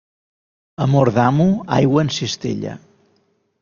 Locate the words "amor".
0.85-1.13